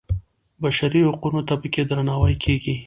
بشري 0.63 0.99
حقونو 1.09 1.41
ته 1.47 1.53
په 1.61 1.67
کې 1.73 1.81
درناوی 1.89 2.35
کېږي. 2.43 2.75